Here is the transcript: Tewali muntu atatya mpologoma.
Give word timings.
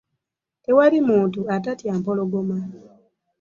Tewali 0.63 0.99
muntu 1.09 1.39
atatya 1.55 1.91
mpologoma. 1.99 2.59